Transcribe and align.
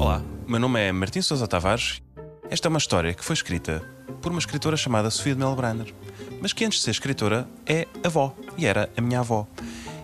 Olá, 0.00 0.20
meu 0.48 0.58
nome 0.58 0.80
é 0.80 0.90
Martim 0.90 1.22
Sousa 1.22 1.46
Tavares. 1.46 2.02
Esta 2.50 2.66
é 2.66 2.68
uma 2.68 2.78
história 2.78 3.14
que 3.14 3.24
foi 3.24 3.34
escrita 3.34 3.88
por 4.20 4.32
uma 4.32 4.40
escritora 4.40 4.76
chamada 4.76 5.10
Sofia 5.10 5.36
de 5.36 5.40
Melbrenner, 5.40 5.94
mas 6.40 6.52
que 6.52 6.64
antes 6.64 6.80
de 6.80 6.84
ser 6.86 6.90
escritora 6.90 7.48
é 7.64 7.86
avó 8.02 8.34
e 8.58 8.66
era 8.66 8.90
a 8.96 9.00
minha 9.00 9.20
avó. 9.20 9.46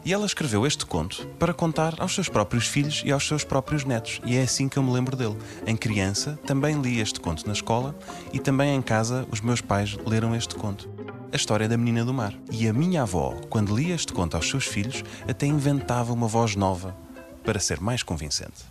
E 0.05 0.13
ela 0.13 0.25
escreveu 0.25 0.65
este 0.65 0.87
conto 0.87 1.27
para 1.37 1.53
contar 1.53 1.97
aos 1.99 2.15
seus 2.15 2.29
próprios 2.29 2.69
filhos 2.69 3.03
e 3.05 3.11
aos 3.11 3.27
seus 3.27 3.43
próprios 3.43 3.85
netos. 3.85 4.21
E 4.25 4.37
é 4.37 4.43
assim 4.43 4.69
que 4.69 4.77
eu 4.77 4.85
me 4.85 4.93
lembro 4.93 5.17
dele. 5.17 5.37
Em 5.67 5.77
criança, 5.77 6.39
também 6.47 6.81
li 6.81 7.01
este 7.01 7.19
conto 7.19 7.45
na 7.45 7.55
escola 7.55 7.93
e 8.33 8.39
também 8.39 8.77
em 8.77 8.83
casa 8.83 9.27
os 9.33 9.41
meus 9.41 9.61
pais 9.61 9.97
leram 10.07 10.33
este 10.37 10.55
conto. 10.55 10.98
A 11.31 11.37
história 11.37 11.69
da 11.69 11.77
menina 11.77 12.07
do 12.07 12.15
mar. 12.15 12.33
E 12.51 12.67
a 12.67 12.73
minha 12.73 13.03
avó, 13.03 13.35
quando 13.51 13.77
lia 13.77 13.95
este 13.95 14.15
conto 14.15 14.35
aos 14.35 14.49
seus 14.49 14.65
filhos, 14.65 15.05
até 15.29 15.45
inventava 15.45 16.11
uma 16.11 16.27
voz 16.27 16.57
nova 16.57 16.97
para 17.45 17.61
ser 17.61 17.83
mais 17.83 18.03
convincente. 18.03 18.65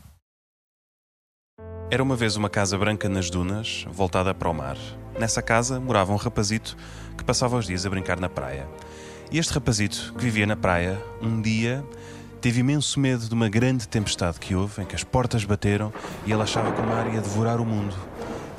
Era 1.91 2.01
uma 2.01 2.15
vez 2.15 2.35
uma 2.35 2.49
casa 2.49 2.75
branca 2.75 3.07
nas 3.07 3.29
dunas, 3.29 3.85
voltada 3.91 4.33
para 4.33 4.49
o 4.49 4.53
mar. 4.53 4.75
Nessa 5.19 5.39
casa 5.39 5.79
morava 5.79 6.11
um 6.11 6.15
rapazito 6.15 6.75
que 7.15 7.23
passava 7.23 7.57
os 7.57 7.67
dias 7.67 7.85
a 7.85 7.89
brincar 7.91 8.19
na 8.19 8.27
praia. 8.27 8.67
E 9.31 9.37
este 9.37 9.53
rapazito, 9.53 10.13
que 10.17 10.23
vivia 10.23 10.47
na 10.47 10.55
praia, 10.55 10.99
um 11.21 11.39
dia 11.39 11.85
teve 12.41 12.61
imenso 12.61 12.99
medo 12.99 13.27
de 13.27 13.33
uma 13.35 13.49
grande 13.49 13.87
tempestade 13.87 14.39
que 14.39 14.55
houve, 14.55 14.81
em 14.81 14.85
que 14.85 14.95
as 14.95 15.03
portas 15.03 15.43
bateram 15.43 15.93
e 16.25 16.31
ele 16.31 16.41
achava 16.41 16.71
que 16.71 16.81
o 16.81 16.85
mar 16.87 17.13
ia 17.13 17.21
devorar 17.21 17.61
o 17.61 17.65
mundo. 17.65 17.95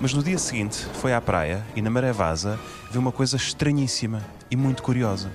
Mas 0.01 0.15
no 0.15 0.23
dia 0.23 0.39
seguinte 0.39 0.87
foi 0.95 1.13
à 1.13 1.21
praia 1.21 1.67
e 1.75 1.83
na 1.83 1.91
maré 1.91 2.13
vaza 2.13 2.59
viu 2.91 3.01
uma 3.01 3.11
coisa 3.11 3.37
estranhíssima 3.37 4.25
e 4.49 4.55
muito 4.55 4.81
curiosa. 4.81 5.33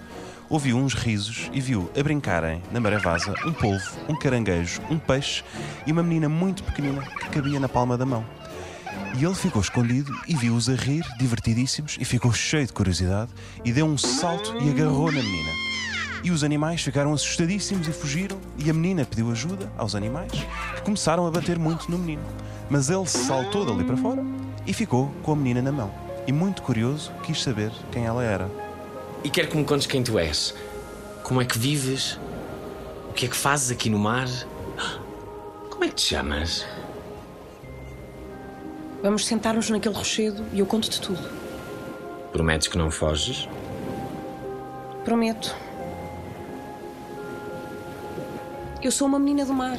Ouviu 0.50 0.78
uns 0.78 0.94
risos 0.94 1.50
e 1.52 1.60
viu 1.60 1.92
a 2.00 2.02
brincarem 2.02 2.64
na 2.72 2.80
maré 2.80 2.98
vaza 2.98 3.34
um 3.46 3.52
polvo, 3.52 3.92
um 4.08 4.16
caranguejo, 4.16 4.82
um 4.90 4.98
peixe 4.98 5.44
e 5.86 5.92
uma 5.92 6.02
menina 6.02 6.30
muito 6.30 6.64
pequenina 6.64 7.02
que 7.02 7.30
cabia 7.30 7.60
na 7.60 7.68
palma 7.68 7.98
da 7.98 8.06
mão. 8.06 8.26
E 9.20 9.26
ele 9.26 9.36
ficou 9.36 9.62
escondido 9.62 10.14
e 10.30 10.36
viu-os 10.36 10.70
a 10.70 10.76
rir, 10.76 11.04
divertidíssimos, 11.20 11.98
e 12.00 12.06
ficou 12.06 12.32
cheio 12.32 12.66
de 12.66 12.74
curiosidade 12.74 13.32
e 13.66 13.74
deu 13.74 13.86
um 13.86 13.98
salto 13.98 14.56
e 14.62 14.70
agarrou 14.70 15.12
na 15.12 15.22
menina. 15.22 15.52
E 16.24 16.32
os 16.32 16.42
animais 16.42 16.82
ficaram 16.82 17.14
assustadíssimos 17.14 17.88
e 17.88 17.92
fugiram, 17.92 18.40
e 18.58 18.70
a 18.70 18.74
menina 18.74 19.04
pediu 19.04 19.30
ajuda 19.30 19.70
aos 19.78 19.94
animais, 19.94 20.32
que 20.76 20.82
começaram 20.84 21.28
a 21.28 21.32
bater 21.32 21.60
muito 21.60 21.92
no 21.92 21.98
menino. 21.98 22.24
Mas 22.70 22.90
ele 22.90 23.06
saltou 23.06 23.66
dali 23.66 23.84
para 23.84 23.98
fora 23.98 24.24
e 24.66 24.74
ficou 24.74 25.12
com 25.24 25.34
a 25.34 25.36
menina 25.36 25.62
na 25.62 25.72
mão. 25.72 25.94
E 26.26 26.32
muito 26.32 26.62
curioso, 26.62 27.12
quis 27.24 27.42
saber 27.42 27.72
quem 27.92 28.06
ela 28.06 28.24
era. 28.24 28.50
E 29.24 29.30
quero 29.30 29.48
que 29.48 29.58
me 29.58 29.64
contes 29.66 29.88
quem 29.88 30.04
tu 30.04 30.18
és. 30.18 30.56
Como 31.24 31.42
é 31.42 31.46
que 31.46 31.58
vives? 31.58 32.20
O 33.10 33.14
que 33.14 33.26
é 33.26 33.30
que 33.30 33.36
fazes 33.36 33.72
aqui 33.72 33.90
no 33.90 34.00
mar? 34.00 34.28
Como 35.70 35.84
é 35.84 35.88
que 35.88 35.96
te 35.96 36.02
chamas? 36.02 36.66
Vamos 39.02 39.26
sentar-nos 39.26 39.70
naquele 39.70 39.96
rochedo 39.96 40.46
e 40.54 40.60
eu 40.60 40.66
conto-te 40.66 41.00
tudo. 41.02 41.30
Prometes 42.32 42.68
que 42.68 42.78
não 42.78 42.90
foges? 42.90 43.48
Prometo. 45.04 45.56
Eu 48.82 48.92
sou 48.92 49.08
uma 49.08 49.20
menina 49.20 49.46
do 49.46 49.54
mar. 49.54 49.78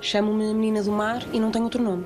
Chamo-me 0.00 0.52
Menina 0.52 0.82
do 0.82 0.90
Mar 0.90 1.22
e 1.32 1.38
não 1.38 1.52
tenho 1.52 1.62
outro 1.64 1.80
nome. 1.80 2.04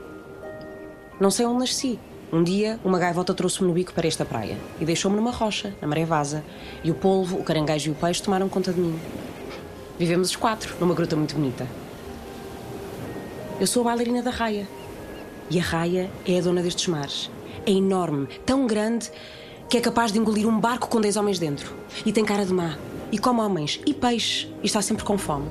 Não 1.19 1.31
sei 1.31 1.47
onde 1.47 1.61
nasci. 1.61 1.99
Um 2.31 2.43
dia, 2.43 2.79
uma 2.85 2.99
gaivota 2.99 3.33
trouxe-me 3.33 3.69
no 3.69 3.73
bico 3.73 3.95
para 3.95 4.07
esta 4.07 4.25
praia 4.25 4.59
e 4.79 4.85
deixou-me 4.85 5.17
numa 5.17 5.31
rocha, 5.31 5.75
na 5.81 5.89
maré 5.89 6.05
vaza. 6.05 6.45
E 6.85 6.91
o 6.91 6.95
polvo, 6.95 7.39
o 7.39 7.43
caranguejo 7.43 7.89
e 7.89 7.93
o 7.93 7.95
peixe 7.95 8.23
tomaram 8.23 8.49
conta 8.49 8.73
de 8.73 8.81
mim. 8.81 8.99
Vivemos 9.99 10.29
os 10.29 10.37
quatro, 10.37 10.75
numa 10.79 10.93
gruta 10.93 11.17
muito 11.17 11.35
bonita. 11.35 11.67
Eu 13.59 13.67
sou 13.67 13.81
a 13.81 13.85
bailarina 13.87 14.23
da 14.23 14.31
raia. 14.31 14.69
E 15.49 15.59
a 15.59 15.63
raia 15.63 16.11
é 16.27 16.39
a 16.39 16.43
dona 16.43 16.61
destes 16.61 16.87
mares. 16.89 17.31
É 17.65 17.71
enorme, 17.71 18.27
tão 18.45 18.67
grande, 18.67 19.11
que 19.71 19.79
é 19.79 19.81
capaz 19.81 20.13
de 20.13 20.19
engolir 20.19 20.47
um 20.47 20.61
barco 20.61 20.89
com 20.89 21.01
10 21.01 21.17
homens 21.17 21.39
dentro. 21.39 21.75
E 22.05 22.13
tem 22.13 22.27
cara 22.27 22.45
de 22.45 22.53
má. 22.53 22.77
E 23.11 23.19
come 23.19 23.41
homens 23.41 23.81
e 23.87 23.95
peixe. 23.95 24.53
E 24.63 24.67
está 24.67 24.83
sempre 24.83 25.05
com 25.05 25.17
fome. 25.17 25.49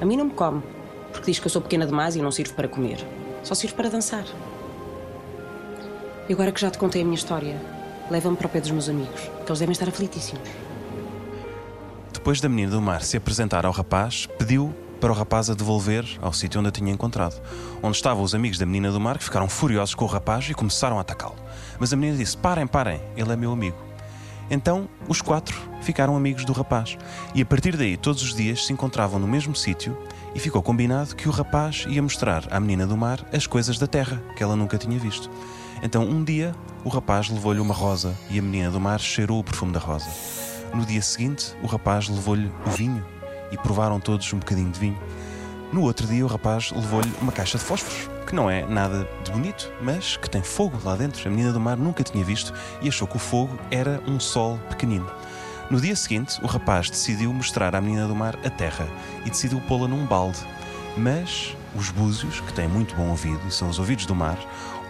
A 0.00 0.04
mim 0.04 0.16
não 0.16 0.26
me 0.26 0.32
come, 0.32 0.62
porque 1.10 1.28
diz 1.28 1.40
que 1.40 1.46
eu 1.46 1.50
sou 1.50 1.60
pequena 1.60 1.86
demais 1.86 2.14
e 2.14 2.22
não 2.22 2.30
sirvo 2.30 2.54
para 2.54 2.68
comer. 2.68 3.04
Só 3.42 3.54
sirvo 3.54 3.74
para 3.74 3.88
dançar. 3.88 4.24
E 6.30 6.32
agora 6.32 6.52
que 6.52 6.60
já 6.60 6.70
te 6.70 6.78
contei 6.78 7.02
a 7.02 7.04
minha 7.04 7.16
história, 7.16 7.60
leva-me 8.08 8.36
para 8.36 8.46
o 8.46 8.48
pé 8.48 8.60
dos 8.60 8.70
meus 8.70 8.88
amigos, 8.88 9.20
que 9.20 9.50
eles 9.50 9.58
devem 9.58 9.72
estar 9.72 9.88
aflitíssimos. 9.88 10.48
Depois 12.12 12.40
da 12.40 12.48
menina 12.48 12.70
do 12.70 12.80
mar 12.80 13.02
se 13.02 13.16
apresentar 13.16 13.66
ao 13.66 13.72
rapaz, 13.72 14.28
pediu 14.38 14.72
para 15.00 15.10
o 15.10 15.12
rapaz 15.12 15.50
a 15.50 15.54
devolver 15.54 16.06
ao 16.22 16.32
sítio 16.32 16.60
onde 16.60 16.68
a 16.68 16.70
tinha 16.70 16.92
encontrado, 16.92 17.42
onde 17.82 17.96
estavam 17.96 18.22
os 18.22 18.32
amigos 18.32 18.58
da 18.58 18.64
menina 18.64 18.92
do 18.92 19.00
mar 19.00 19.18
que 19.18 19.24
ficaram 19.24 19.48
furiosos 19.48 19.96
com 19.96 20.04
o 20.04 20.06
rapaz 20.06 20.48
e 20.48 20.54
começaram 20.54 20.98
a 20.98 21.00
atacá-lo. 21.00 21.34
Mas 21.80 21.92
a 21.92 21.96
menina 21.96 22.16
disse: 22.16 22.36
Parem, 22.36 22.64
parem, 22.64 23.02
ele 23.16 23.32
é 23.32 23.36
meu 23.36 23.50
amigo. 23.50 23.78
Então 24.48 24.88
os 25.08 25.20
quatro 25.20 25.60
ficaram 25.82 26.16
amigos 26.16 26.44
do 26.44 26.52
rapaz 26.52 26.96
e 27.34 27.42
a 27.42 27.44
partir 27.44 27.76
daí 27.76 27.96
todos 27.96 28.22
os 28.22 28.36
dias 28.36 28.66
se 28.66 28.72
encontravam 28.72 29.18
no 29.18 29.26
mesmo 29.26 29.56
sítio 29.56 29.98
e 30.32 30.38
ficou 30.38 30.62
combinado 30.62 31.16
que 31.16 31.28
o 31.28 31.32
rapaz 31.32 31.86
ia 31.88 32.00
mostrar 32.00 32.46
à 32.52 32.60
menina 32.60 32.86
do 32.86 32.96
mar 32.96 33.18
as 33.32 33.48
coisas 33.48 33.80
da 33.80 33.88
terra 33.88 34.22
que 34.36 34.44
ela 34.44 34.54
nunca 34.54 34.78
tinha 34.78 34.96
visto. 34.96 35.28
Então 35.82 36.02
um 36.02 36.22
dia 36.22 36.54
o 36.84 36.88
rapaz 36.88 37.28
levou-lhe 37.28 37.60
uma 37.60 37.74
rosa 37.74 38.16
e 38.28 38.38
a 38.38 38.42
menina 38.42 38.70
do 38.70 38.80
mar 38.80 39.00
cheirou 39.00 39.40
o 39.40 39.44
perfume 39.44 39.72
da 39.72 39.80
rosa. 39.80 40.08
No 40.74 40.84
dia 40.84 41.02
seguinte 41.02 41.54
o 41.62 41.66
rapaz 41.66 42.08
levou-lhe 42.08 42.50
o 42.66 42.70
vinho 42.70 43.04
e 43.50 43.56
provaram 43.56 43.98
todos 43.98 44.32
um 44.32 44.38
bocadinho 44.38 44.70
de 44.70 44.78
vinho. 44.78 44.98
No 45.72 45.82
outro 45.82 46.04
dia, 46.04 46.24
o 46.24 46.28
rapaz 46.28 46.72
levou-lhe 46.72 47.12
uma 47.20 47.30
caixa 47.30 47.56
de 47.56 47.62
fósforos, 47.62 48.10
que 48.26 48.34
não 48.34 48.50
é 48.50 48.66
nada 48.66 49.08
de 49.22 49.30
bonito, 49.30 49.72
mas 49.80 50.16
que 50.16 50.28
tem 50.28 50.42
fogo 50.42 50.76
lá 50.82 50.96
dentro. 50.96 51.26
A 51.28 51.30
menina 51.30 51.52
do 51.52 51.60
mar 51.60 51.76
nunca 51.76 52.02
tinha 52.02 52.24
visto 52.24 52.52
e 52.82 52.88
achou 52.88 53.06
que 53.06 53.14
o 53.14 53.20
fogo 53.20 53.56
era 53.70 54.02
um 54.04 54.18
sol 54.18 54.58
pequenino. 54.68 55.08
No 55.70 55.80
dia 55.80 55.94
seguinte, 55.94 56.40
o 56.42 56.46
rapaz 56.48 56.90
decidiu 56.90 57.32
mostrar 57.32 57.76
à 57.76 57.80
menina 57.80 58.08
do 58.08 58.16
mar 58.16 58.36
a 58.44 58.50
terra 58.50 58.88
e 59.24 59.30
decidiu 59.30 59.60
pô-la 59.60 59.86
num 59.86 60.04
balde. 60.04 60.40
Mas 60.96 61.56
os 61.76 61.90
búzios, 61.90 62.40
que 62.40 62.52
têm 62.52 62.66
muito 62.66 62.96
bom 62.96 63.08
ouvido 63.08 63.40
e 63.46 63.52
são 63.52 63.68
os 63.68 63.78
ouvidos 63.78 64.06
do 64.06 64.14
mar, 64.14 64.38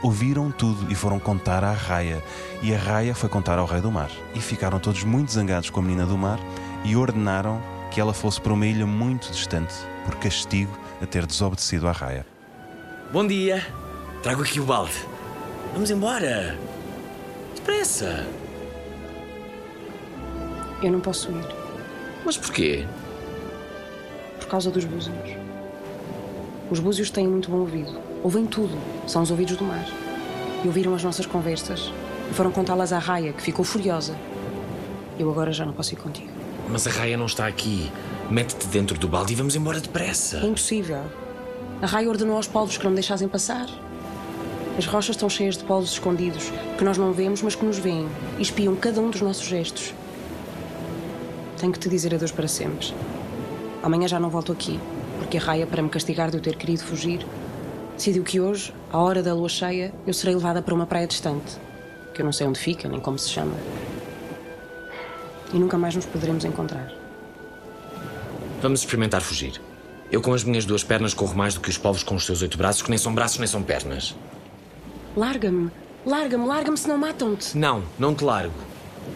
ouviram 0.02 0.50
tudo 0.50 0.90
e 0.90 0.94
foram 0.94 1.18
contar 1.18 1.62
à 1.64 1.72
raia. 1.72 2.22
E 2.62 2.74
a 2.74 2.78
raia 2.78 3.14
foi 3.14 3.28
contar 3.28 3.58
ao 3.58 3.66
rei 3.66 3.80
do 3.80 3.90
mar. 3.90 4.10
E 4.34 4.40
ficaram 4.40 4.78
todos 4.78 5.04
muito 5.04 5.32
zangados 5.32 5.70
com 5.70 5.80
a 5.80 5.82
menina 5.82 6.06
do 6.06 6.16
mar 6.16 6.38
e 6.84 6.96
ordenaram 6.96 7.60
que 7.90 8.00
ela 8.00 8.12
fosse 8.14 8.40
para 8.40 8.52
uma 8.52 8.66
ilha 8.66 8.86
muito 8.86 9.30
distante, 9.30 9.74
por 10.04 10.14
castigo 10.16 10.78
a 11.02 11.06
ter 11.06 11.26
desobedecido 11.26 11.88
à 11.88 11.92
raia. 11.92 12.24
Bom 13.12 13.26
dia. 13.26 13.66
Trago 14.22 14.42
aqui 14.42 14.60
o 14.60 14.64
balde. 14.64 14.94
Vamos 15.72 15.90
embora. 15.90 16.56
Depressa. 17.56 18.26
Eu 20.82 20.92
não 20.92 21.00
posso 21.00 21.30
ir, 21.30 21.44
Mas 22.24 22.36
porquê? 22.38 22.86
por 24.38 24.46
causa 24.48 24.70
dos 24.70 24.84
búzios. 24.84 25.39
Os 26.70 26.78
búzios 26.78 27.10
têm 27.10 27.26
muito 27.26 27.50
bom 27.50 27.58
ouvido. 27.58 27.92
Ouvem 28.22 28.46
tudo. 28.46 28.76
São 29.06 29.22
os 29.22 29.30
ouvidos 29.30 29.56
do 29.56 29.64
mar. 29.64 29.84
E 30.62 30.66
ouviram 30.66 30.94
as 30.94 31.02
nossas 31.02 31.26
conversas. 31.26 31.92
E 32.30 32.34
foram 32.34 32.50
contá-las 32.52 32.92
à 32.92 32.98
raia, 32.98 33.32
que 33.32 33.42
ficou 33.42 33.64
furiosa. 33.64 34.16
Eu 35.18 35.30
agora 35.30 35.52
já 35.52 35.66
não 35.66 35.72
posso 35.72 35.94
ir 35.94 35.96
contigo. 35.96 36.30
Mas 36.68 36.86
a 36.86 36.90
raia 36.90 37.16
não 37.16 37.26
está 37.26 37.46
aqui. 37.46 37.90
Mete-te 38.30 38.66
dentro 38.68 38.96
do 38.98 39.08
balde 39.08 39.32
e 39.32 39.36
vamos 39.36 39.56
embora 39.56 39.78
É 39.78 39.80
depressa. 39.80 40.38
impossível. 40.46 41.02
A 41.82 41.86
raia 41.86 42.08
ordenou 42.08 42.36
aos 42.36 42.46
polvos 42.46 42.76
que 42.78 42.84
não 42.84 42.94
deixassem 42.94 43.26
passar. 43.26 43.66
As 44.78 44.86
rochas 44.86 45.16
estão 45.16 45.28
cheias 45.28 45.56
de 45.56 45.64
polvos 45.64 45.90
escondidos, 45.92 46.52
que 46.78 46.84
nós 46.84 46.96
não 46.96 47.12
vemos, 47.12 47.42
mas 47.42 47.54
que 47.56 47.64
nos 47.64 47.78
veem, 47.78 48.06
e 48.38 48.42
espiam 48.42 48.76
cada 48.76 49.00
um 49.00 49.10
dos 49.10 49.20
nossos 49.20 49.44
gestos. 49.44 49.92
Tenho 51.58 51.72
que 51.72 51.78
te 51.78 51.88
dizer 51.88 52.14
adeus 52.14 52.30
para 52.30 52.46
sempre. 52.46 52.94
Amanhã 53.82 54.06
já 54.06 54.20
não 54.20 54.30
volto 54.30 54.52
aqui, 54.52 54.78
porque 55.20 55.36
a 55.36 55.40
raia, 55.40 55.66
para 55.66 55.82
me 55.82 55.90
castigar 55.90 56.30
de 56.30 56.38
eu 56.38 56.40
ter 56.40 56.56
querido 56.56 56.82
fugir, 56.82 57.24
decidiu 57.94 58.24
que 58.24 58.40
hoje, 58.40 58.72
à 58.90 58.98
hora 58.98 59.22
da 59.22 59.34
lua 59.34 59.48
cheia, 59.48 59.92
eu 60.06 60.14
serei 60.14 60.34
levada 60.34 60.62
para 60.62 60.74
uma 60.74 60.86
praia 60.86 61.06
distante, 61.06 61.58
que 62.14 62.22
eu 62.22 62.24
não 62.24 62.32
sei 62.32 62.46
onde 62.46 62.58
fica, 62.58 62.88
nem 62.88 62.98
como 62.98 63.18
se 63.18 63.28
chama. 63.28 63.54
E 65.52 65.58
nunca 65.58 65.76
mais 65.76 65.94
nos 65.94 66.06
poderemos 66.06 66.44
encontrar. 66.44 66.90
Vamos 68.62 68.80
experimentar 68.80 69.20
fugir. 69.20 69.60
Eu 70.10 70.22
com 70.22 70.32
as 70.32 70.42
minhas 70.42 70.64
duas 70.64 70.82
pernas 70.82 71.14
corro 71.14 71.36
mais 71.36 71.54
do 71.54 71.60
que 71.60 71.68
os 71.68 71.78
povos 71.78 72.02
com 72.02 72.14
os 72.14 72.24
seus 72.24 72.40
oito 72.42 72.56
braços, 72.56 72.82
que 72.82 72.88
nem 72.88 72.98
são 72.98 73.14
braços 73.14 73.38
nem 73.38 73.46
são 73.46 73.62
pernas. 73.62 74.16
Larga-me! 75.16 75.70
Larga-me, 76.04 76.46
larga-me, 76.46 76.78
senão 76.78 76.96
matam-te! 76.96 77.56
Não, 77.56 77.82
não 77.98 78.14
te 78.14 78.24
largo. 78.24 78.54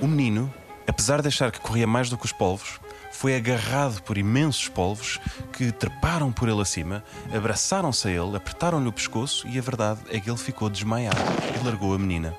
O 0.03 0.07
menino, 0.07 0.53
apesar 0.87 1.23
de 1.23 1.29
achar 1.29 1.51
que 1.51 1.61
corria 1.61 1.87
mais 1.87 2.11
do 2.11 2.19
que 2.19 2.27
os 2.27 2.33
polvos, 2.33 2.79
foi 3.15 3.37
agarrado 3.37 4.03
por 4.03 4.19
imensos 4.19 4.69
polvos 4.69 5.21
que 5.53 5.71
treparam 5.71 6.33
por 6.33 6.49
ele 6.49 6.61
acima, 6.61 7.03
abraçaram-se 7.35 8.09
a 8.09 8.11
ele, 8.11 8.37
apertaram-lhe 8.37 8.89
o 8.89 8.93
pescoço 8.93 9.47
e 9.47 9.57
a 9.57 9.63
verdade 9.63 10.01
é 10.11 10.19
que 10.19 10.29
ele 10.29 10.37
ficou 10.37 10.69
desmaiado 10.69 11.17
e 11.57 11.65
largou 11.65 11.95
a 11.95 11.99
menina. 11.99 12.35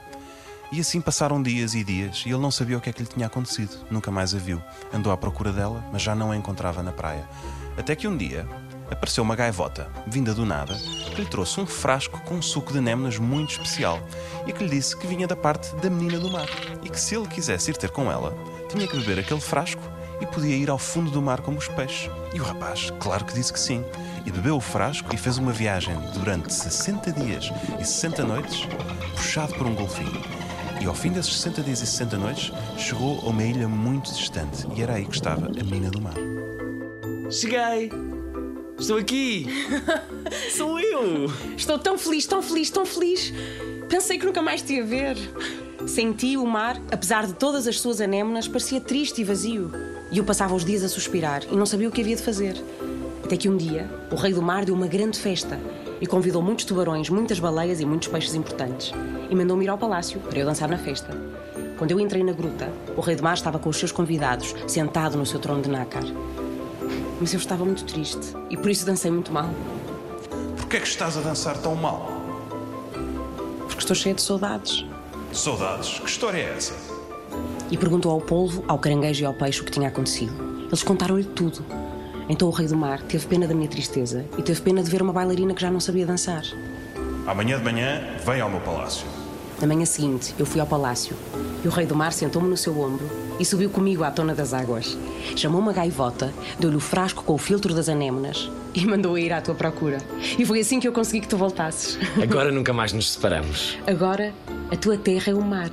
E 0.71 0.81
assim 0.81 0.99
passaram 0.99 1.41
dias 1.41 1.73
e 1.73 1.83
dias 1.83 2.23
e 2.25 2.29
ele 2.29 2.41
não 2.41 2.51
sabia 2.51 2.77
o 2.77 2.81
que 2.81 2.89
é 2.89 2.93
que 2.93 3.01
lhe 3.01 3.07
tinha 3.07 3.27
acontecido. 3.27 3.85
Nunca 3.89 4.11
mais 4.11 4.35
a 4.35 4.37
viu. 4.37 4.61
Andou 4.93 5.13
à 5.13 5.17
procura 5.17 5.53
dela, 5.53 5.81
mas 5.93 6.01
já 6.01 6.13
não 6.13 6.31
a 6.31 6.35
encontrava 6.35 6.83
na 6.83 6.91
praia. 6.91 7.27
Até 7.77 7.95
que 7.95 8.07
um 8.07 8.17
dia 8.17 8.45
apareceu 8.91 9.23
uma 9.23 9.35
gaivota, 9.35 9.89
vinda 10.05 10.33
do 10.33 10.45
nada, 10.45 10.75
que 10.75 11.21
lhe 11.21 11.27
trouxe 11.27 11.59
um 11.59 11.65
frasco 11.65 12.19
com 12.21 12.35
um 12.35 12.41
suco 12.41 12.73
de 12.73 12.79
anémonas 12.79 13.17
muito 13.17 13.51
especial 13.51 13.99
e 14.45 14.51
que 14.51 14.63
lhe 14.63 14.69
disse 14.71 14.95
que 14.97 15.07
vinha 15.07 15.25
da 15.25 15.35
parte 15.35 15.73
da 15.77 15.89
menina 15.89 16.19
do 16.19 16.29
mar 16.29 16.49
e 16.83 16.89
que 16.89 16.99
se 16.99 17.15
ele 17.15 17.27
quisesse 17.27 17.71
ir 17.71 17.77
ter 17.77 17.91
com 17.91 18.11
ela, 18.11 18.35
tinha 18.69 18.87
que 18.87 18.97
beber 18.97 19.19
aquele 19.19 19.41
frasco 19.41 19.94
e 20.21 20.25
podia 20.25 20.55
ir 20.55 20.69
ao 20.69 20.77
fundo 20.77 21.11
do 21.11 21.21
mar 21.21 21.41
como 21.41 21.57
os 21.57 21.67
peixes. 21.67 22.09
E 22.33 22.39
o 22.39 22.43
rapaz, 22.43 22.91
claro 22.99 23.25
que 23.25 23.33
disse 23.33 23.51
que 23.51 23.59
sim, 23.59 23.83
e 24.25 24.31
bebeu 24.31 24.57
o 24.57 24.61
frasco 24.61 25.13
e 25.13 25.17
fez 25.17 25.37
uma 25.37 25.51
viagem 25.51 25.95
durante 26.13 26.53
60 26.53 27.11
dias 27.11 27.51
e 27.79 27.85
60 27.85 28.23
noites, 28.23 28.67
puxado 29.15 29.53
por 29.55 29.67
um 29.67 29.75
golfinho. 29.75 30.21
E 30.81 30.85
ao 30.85 30.93
fim 30.93 31.11
desses 31.11 31.35
60 31.37 31.63
dias 31.63 31.81
e 31.81 31.87
60 31.87 32.17
noites, 32.17 32.51
chegou 32.77 33.19
a 33.21 33.29
uma 33.29 33.43
ilha 33.43 33.67
muito 33.67 34.13
distante 34.13 34.67
e 34.75 34.81
era 34.81 34.93
aí 34.93 35.05
que 35.05 35.15
estava 35.15 35.47
a 35.47 35.63
menina 35.63 35.89
do 35.89 36.01
mar. 36.01 36.15
Cheguei! 37.31 37.91
Estou 38.77 38.97
aqui! 38.97 39.47
Sou 40.55 40.79
eu! 40.79 41.31
Estou 41.55 41.79
tão 41.79 41.97
feliz, 41.97 42.25
tão 42.25 42.41
feliz, 42.41 42.69
tão 42.69 42.85
feliz. 42.85 43.33
Pensei 43.89 44.17
que 44.17 44.25
nunca 44.25 44.41
mais 44.41 44.61
te 44.61 44.73
ia 44.73 44.83
ver. 44.83 45.17
Senti 45.87 46.35
o 46.35 46.45
mar, 46.45 46.79
apesar 46.91 47.25
de 47.25 47.33
todas 47.33 47.67
as 47.67 47.79
suas 47.79 48.01
anémonas, 48.01 48.47
parecia 48.47 48.81
triste 48.81 49.21
e 49.21 49.23
vazio. 49.23 49.71
E 50.15 50.17
eu 50.17 50.23
passava 50.23 50.55
os 50.55 50.63
dias 50.63 50.81
a 50.81 50.87
suspirar 50.87 51.43
e 51.51 51.57
não 51.57 51.65
sabia 51.65 51.89
o 51.89 51.91
que 51.91 51.99
havia 51.99 52.15
de 52.15 52.21
fazer. 52.21 52.55
Até 53.21 53.35
que 53.35 53.49
um 53.49 53.57
dia, 53.57 53.85
o 54.09 54.15
rei 54.15 54.31
do 54.31 54.41
mar 54.41 54.63
deu 54.63 54.73
uma 54.73 54.87
grande 54.87 55.19
festa 55.19 55.59
e 55.99 56.07
convidou 56.07 56.41
muitos 56.41 56.63
tubarões, 56.63 57.09
muitas 57.09 57.37
baleias 57.37 57.81
e 57.81 57.85
muitos 57.85 58.07
peixes 58.07 58.33
importantes. 58.33 58.93
E 59.29 59.35
mandou-me 59.35 59.65
ir 59.65 59.67
ao 59.67 59.77
palácio 59.77 60.21
para 60.21 60.39
eu 60.39 60.45
dançar 60.45 60.69
na 60.69 60.77
festa. 60.77 61.13
Quando 61.77 61.91
eu 61.91 61.99
entrei 61.99 62.23
na 62.23 62.31
gruta, 62.31 62.71
o 62.95 63.01
rei 63.01 63.17
do 63.17 63.23
mar 63.23 63.33
estava 63.33 63.59
com 63.59 63.67
os 63.67 63.75
seus 63.75 63.91
convidados, 63.91 64.55
sentado 64.69 65.17
no 65.17 65.25
seu 65.25 65.37
trono 65.37 65.61
de 65.61 65.69
nácar. 65.69 66.05
Mas 67.19 67.33
eu 67.33 67.37
estava 67.37 67.65
muito 67.65 67.83
triste 67.83 68.37
e 68.49 68.55
por 68.55 68.71
isso 68.71 68.85
dancei 68.85 69.11
muito 69.11 69.33
mal. 69.33 69.49
Porquê 70.55 70.77
é 70.77 70.79
que 70.79 70.87
estás 70.87 71.17
a 71.17 71.19
dançar 71.19 71.57
tão 71.57 71.75
mal? 71.75 72.09
Porque 73.67 73.79
estou 73.79 73.93
cheia 73.93 74.15
de 74.15 74.21
saudades. 74.21 74.85
Saudades, 75.33 75.99
que 75.99 76.09
história 76.09 76.37
é 76.37 76.55
essa? 76.55 77.04
E 77.71 77.77
perguntou 77.77 78.11
ao 78.11 78.21
polvo, 78.21 78.63
ao 78.67 78.77
caranguejo 78.77 79.23
e 79.23 79.25
ao 79.25 79.33
peixe 79.33 79.61
o 79.61 79.65
que 79.65 79.71
tinha 79.71 79.87
acontecido. 79.87 80.33
Eles 80.67 80.83
contaram-lhe 80.83 81.23
tudo. 81.23 81.65
Então 82.29 82.47
o 82.47 82.51
rei 82.51 82.67
do 82.67 82.75
mar 82.75 83.01
teve 83.01 83.25
pena 83.27 83.47
da 83.47 83.53
minha 83.53 83.67
tristeza 83.67 84.25
e 84.37 84.41
teve 84.41 84.61
pena 84.61 84.83
de 84.83 84.89
ver 84.89 85.01
uma 85.01 85.13
bailarina 85.13 85.53
que 85.53 85.61
já 85.61 85.71
não 85.71 85.79
sabia 85.79 86.05
dançar. 86.05 86.43
Amanhã 87.25 87.57
de 87.57 87.63
manhã, 87.63 88.01
vem 88.25 88.41
ao 88.41 88.49
meu 88.49 88.59
palácio. 88.61 89.05
Na 89.59 89.67
manhã 89.67 89.85
seguinte, 89.85 90.35
eu 90.37 90.45
fui 90.45 90.59
ao 90.59 90.67
palácio 90.67 91.15
e 91.63 91.67
o 91.67 91.71
rei 91.71 91.85
do 91.85 91.95
mar 91.95 92.13
sentou-me 92.13 92.47
no 92.47 92.57
seu 92.57 92.79
ombro 92.79 93.09
e 93.39 93.45
subiu 93.45 93.69
comigo 93.69 94.03
à 94.03 94.11
tona 94.11 94.35
das 94.35 94.53
águas. 94.53 94.97
Chamou 95.35 95.61
uma 95.61 95.73
gaivota, 95.73 96.33
deu-lhe 96.59 96.75
o 96.75 96.79
frasco 96.79 97.23
com 97.23 97.33
o 97.33 97.37
filtro 97.37 97.73
das 97.73 97.89
anémonas 97.89 98.49
e 98.73 98.85
mandou-a 98.85 99.19
ir 99.19 99.31
à 99.33 99.41
tua 99.41 99.55
procura. 99.55 99.97
E 100.37 100.45
foi 100.45 100.59
assim 100.59 100.79
que 100.79 100.87
eu 100.87 100.91
consegui 100.91 101.21
que 101.21 101.27
tu 101.27 101.37
voltasses. 101.37 101.97
Agora 102.21 102.51
nunca 102.53 102.73
mais 102.73 102.91
nos 102.93 103.13
separamos. 103.13 103.77
Agora, 103.87 104.33
a 104.71 104.75
tua 104.75 104.97
terra 104.97 105.31
é 105.31 105.33
o 105.33 105.41
mar 105.41 105.71